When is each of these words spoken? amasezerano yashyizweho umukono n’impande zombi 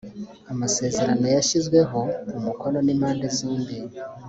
amasezerano 0.51 1.25
yashyizweho 1.35 1.99
umukono 2.37 2.77
n’impande 2.85 3.25
zombi 3.37 3.77